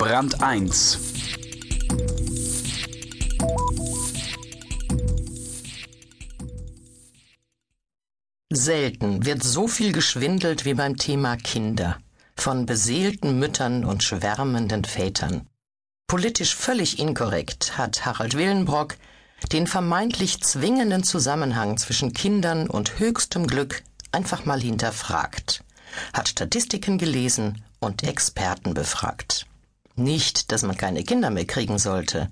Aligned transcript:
Brand 0.00 0.42
1 0.42 0.98
Selten 8.48 9.26
wird 9.26 9.42
so 9.42 9.68
viel 9.68 9.92
geschwindelt 9.92 10.64
wie 10.64 10.72
beim 10.72 10.96
Thema 10.96 11.36
Kinder, 11.36 11.98
von 12.34 12.64
beseelten 12.64 13.38
Müttern 13.38 13.84
und 13.84 14.02
schwärmenden 14.02 14.84
Vätern. 14.84 15.46
Politisch 16.06 16.56
völlig 16.56 16.98
inkorrekt 16.98 17.76
hat 17.76 18.06
Harald 18.06 18.38
Willenbrock 18.38 18.96
den 19.52 19.66
vermeintlich 19.66 20.40
zwingenden 20.42 21.04
Zusammenhang 21.04 21.76
zwischen 21.76 22.14
Kindern 22.14 22.70
und 22.70 22.98
höchstem 22.98 23.46
Glück 23.46 23.82
einfach 24.12 24.46
mal 24.46 24.62
hinterfragt, 24.62 25.62
hat 26.14 26.30
Statistiken 26.30 26.96
gelesen 26.96 27.62
und 27.80 28.02
Experten 28.02 28.72
befragt. 28.72 29.39
Nicht, 30.00 30.50
dass 30.50 30.62
man 30.62 30.78
keine 30.78 31.04
Kinder 31.04 31.28
mehr 31.28 31.44
kriegen 31.44 31.78
sollte, 31.78 32.30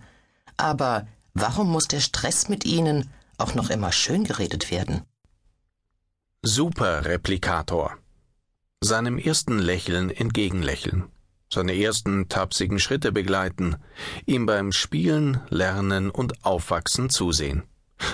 aber 0.57 1.07
warum 1.35 1.71
muss 1.71 1.87
der 1.87 2.01
Stress 2.01 2.49
mit 2.49 2.65
ihnen 2.65 3.11
auch 3.37 3.55
noch 3.55 3.69
immer 3.69 3.93
schön 3.93 4.25
geredet 4.25 4.71
werden? 4.71 5.03
Superreplikator. 6.43 7.99
Seinem 8.81 9.19
ersten 9.19 9.59
Lächeln 9.59 10.09
entgegenlächeln, 10.09 11.11
seine 11.53 11.79
ersten 11.79 12.31
tapsigen 12.31 12.79
Schritte 12.79 13.13
begleiten, 13.13 13.77
ihm 14.25 14.47
beim 14.47 14.73
Spielen, 14.73 15.43
Lernen 15.51 16.09
und 16.09 16.47
Aufwachsen 16.47 17.11
zusehen. 17.11 17.65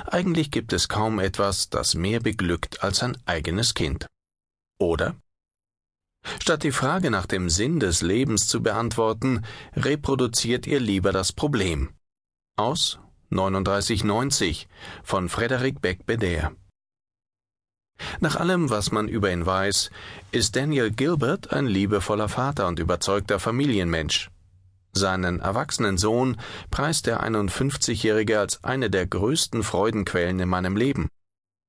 Eigentlich 0.06 0.50
gibt 0.50 0.72
es 0.72 0.88
kaum 0.88 1.20
etwas, 1.20 1.70
das 1.70 1.94
mehr 1.94 2.18
beglückt 2.18 2.82
als 2.82 3.04
ein 3.04 3.16
eigenes 3.24 3.74
Kind. 3.74 4.08
Oder? 4.80 5.14
Statt 6.40 6.62
die 6.62 6.72
Frage 6.72 7.10
nach 7.10 7.26
dem 7.26 7.48
Sinn 7.50 7.80
des 7.80 8.02
Lebens 8.02 8.46
zu 8.46 8.62
beantworten, 8.62 9.44
reproduziert 9.74 10.66
ihr 10.66 10.80
lieber 10.80 11.12
das 11.12 11.32
Problem. 11.32 11.90
Aus 12.56 12.98
3990 13.30 14.68
von 15.02 15.28
Frederik 15.28 15.80
Beck-Beder. 15.80 16.52
Nach 18.20 18.36
allem, 18.36 18.70
was 18.70 18.90
man 18.90 19.08
über 19.08 19.32
ihn 19.32 19.46
weiß, 19.46 19.90
ist 20.32 20.56
Daniel 20.56 20.90
Gilbert 20.90 21.52
ein 21.52 21.66
liebevoller 21.66 22.28
Vater 22.28 22.66
und 22.68 22.78
überzeugter 22.78 23.38
Familienmensch. 23.38 24.30
Seinen 24.92 25.40
erwachsenen 25.40 25.98
Sohn 25.98 26.36
preist 26.70 27.06
der 27.06 27.22
51-Jährige 27.24 28.38
als 28.38 28.62
eine 28.62 28.90
der 28.90 29.06
größten 29.06 29.62
Freudenquellen 29.64 30.38
in 30.38 30.48
meinem 30.48 30.76
Leben. 30.76 31.08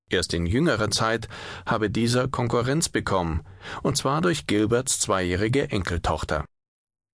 Erst 0.09 0.33
in 0.33 0.45
jüngerer 0.45 0.91
Zeit 0.91 1.27
habe 1.65 1.89
dieser 1.89 2.27
Konkurrenz 2.27 2.89
bekommen, 2.89 3.41
und 3.81 3.97
zwar 3.97 4.21
durch 4.21 4.45
Gilberts 4.45 4.99
zweijährige 4.99 5.71
Enkeltochter. 5.71 6.45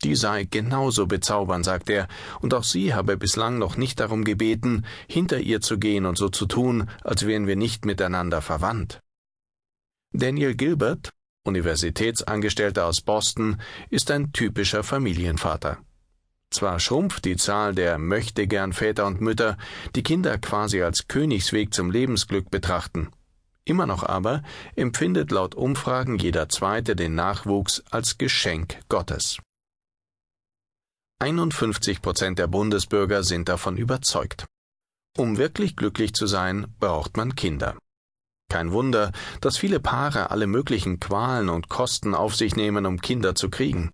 Die 0.04 0.16
sei 0.16 0.46
genauso 0.46 1.06
bezaubernd, 1.06 1.64
sagt 1.64 1.90
er, 1.90 2.08
und 2.42 2.54
auch 2.54 2.64
sie 2.64 2.94
habe 2.94 3.18
bislang 3.18 3.60
noch 3.60 3.78
nicht 3.78 4.00
darum 4.00 4.24
gebeten, 4.24 4.86
hinter 5.08 5.40
ihr 5.40 5.62
zu 5.62 5.78
gehen 5.78 6.06
und 6.06 6.18
so 6.18 6.30
zu 6.30 6.48
tun, 6.48 6.90
als 7.04 7.26
wären 7.26 7.48
wir 7.48 7.56
nicht 7.56 7.86
miteinander 7.86 8.42
verwandt. 8.42 9.00
Daniel 10.12 10.56
Gilbert, 10.56 11.12
Universitätsangestellter 11.46 12.86
aus 12.86 13.02
Boston, 13.02 13.62
ist 13.90 14.12
ein 14.12 14.34
typischer 14.34 14.84
Familienvater. 14.84 15.78
Zwar 16.52 16.80
schrumpft 16.80 17.24
die 17.24 17.38
Zahl 17.38 17.74
der 17.74 17.98
möchtegern 17.98 18.74
Väter 18.74 19.06
und 19.08 19.22
Mütter, 19.22 19.58
die 19.96 20.04
Kinder 20.04 20.38
quasi 20.38 20.84
als 20.84 21.08
Königsweg 21.08 21.74
zum 21.74 21.92
Lebensglück 21.92 22.52
betrachten. 22.52 23.12
Immer 23.64 23.86
noch 23.86 24.04
aber 24.04 24.44
empfindet 24.76 25.32
laut 25.32 25.56
Umfragen 25.56 26.18
jeder 26.18 26.50
Zweite 26.50 26.96
den 26.96 27.16
Nachwuchs 27.16 27.84
als 27.90 28.18
Geschenk 28.18 28.80
Gottes. 28.90 29.38
51 31.20 32.02
Prozent 32.02 32.40
der 32.40 32.48
Bundesbürger 32.48 33.24
sind 33.24 33.48
davon 33.48 33.78
überzeugt. 33.78 34.46
Um 35.18 35.38
wirklich 35.38 35.76
glücklich 35.76 36.14
zu 36.14 36.26
sein, 36.26 36.74
braucht 36.80 37.16
man 37.16 37.36
Kinder. 37.36 37.78
Kein 38.50 38.72
Wunder, 38.72 39.12
dass 39.40 39.58
viele 39.58 39.80
Paare 39.80 40.32
alle 40.32 40.48
möglichen 40.48 41.00
Qualen 41.00 41.48
und 41.48 41.70
Kosten 41.70 42.16
auf 42.16 42.36
sich 42.36 42.56
nehmen, 42.56 42.86
um 42.86 43.00
Kinder 43.00 43.36
zu 43.36 43.50
kriegen. 43.50 43.92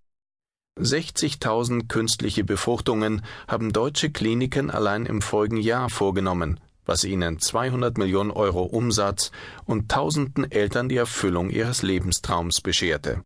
60.000 0.80 1.88
künstliche 1.88 2.44
Befruchtungen 2.44 3.24
haben 3.48 3.74
deutsche 3.74 4.12
Kliniken 4.12 4.70
allein 4.70 5.06
im 5.06 5.22
folgenden 5.22 5.64
Jahr 5.64 5.90
vorgenommen, 5.90 6.60
was 6.86 7.04
ihnen 7.04 7.40
200 7.40 7.98
Millionen 7.98 8.32
Euro 8.32 8.64
Umsatz 8.64 9.32
und 9.66 9.90
tausenden 9.90 10.52
Eltern 10.52 10.90
die 10.90 10.98
Erfüllung 10.98 11.50
ihres 11.50 11.82
Lebenstraums 11.82 12.62
bescherte. 12.62 13.24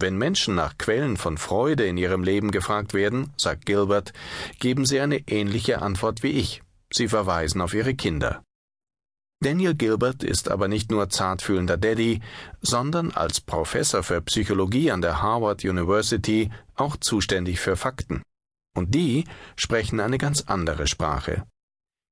Wenn 0.00 0.16
Menschen 0.16 0.54
nach 0.54 0.78
Quellen 0.78 1.16
von 1.16 1.38
Freude 1.38 1.84
in 1.86 1.96
ihrem 1.96 2.22
Leben 2.22 2.52
gefragt 2.52 2.94
werden, 2.94 3.32
sagt 3.36 3.66
Gilbert, 3.66 4.12
geben 4.60 4.86
sie 4.86 5.00
eine 5.00 5.28
ähnliche 5.28 5.82
Antwort 5.82 6.22
wie 6.22 6.30
ich. 6.30 6.62
Sie 6.92 7.08
verweisen 7.08 7.60
auf 7.60 7.74
ihre 7.74 7.94
Kinder. 7.94 8.42
Daniel 9.40 9.74
Gilbert 9.74 10.24
ist 10.24 10.50
aber 10.50 10.66
nicht 10.66 10.90
nur 10.90 11.10
zartfühlender 11.10 11.76
Daddy, 11.76 12.20
sondern 12.60 13.12
als 13.12 13.40
Professor 13.40 14.02
für 14.02 14.20
Psychologie 14.22 14.90
an 14.90 15.00
der 15.00 15.22
Harvard 15.22 15.64
University 15.64 16.50
auch 16.74 16.96
zuständig 16.96 17.60
für 17.60 17.76
Fakten. 17.76 18.22
Und 18.74 18.96
die 18.96 19.24
sprechen 19.54 20.00
eine 20.00 20.18
ganz 20.18 20.42
andere 20.48 20.88
Sprache. 20.88 21.46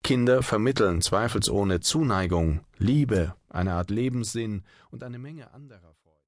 Kinder 0.04 0.44
vermitteln 0.44 1.00
zweifelsohne 1.03 1.81
Zuneigung, 1.81 2.60
Liebe, 2.78 3.34
eine 3.48 3.72
Art 3.72 3.91
Lebenssinn 3.91 4.62
und 4.91 5.03
eine 5.03 5.19
Menge 5.19 5.53
anderer 5.53 5.97